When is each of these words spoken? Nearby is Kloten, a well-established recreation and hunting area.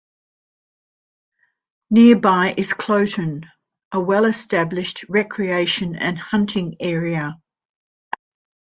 Nearby 1.91 2.55
is 2.57 2.73
Kloten, 2.73 3.45
a 3.91 3.99
well-established 3.99 5.05
recreation 5.09 5.95
and 5.95 6.17
hunting 6.17 6.77
area. 6.79 7.37